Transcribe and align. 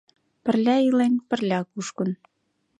Пырля 0.43 0.75
илен, 0.87 1.13
пырля 1.27 1.59
кушкын 1.71 2.09